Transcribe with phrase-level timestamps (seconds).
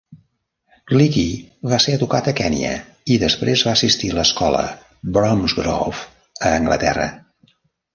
[0.99, 1.35] Leakey
[1.73, 2.73] va ser educat a Kenya,
[3.17, 4.67] i després va assistir a l'escola
[5.21, 6.11] Bromsgrove
[6.53, 7.13] a Anglaterra.